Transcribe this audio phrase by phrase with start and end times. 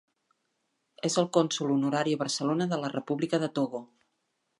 [1.09, 3.83] És el cònsol honorari a Barcelona de la República de Togo.